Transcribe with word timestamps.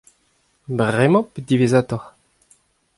Bremañ 0.77 1.25
pe 1.31 1.39
diwezhatoc'h? 1.47 2.09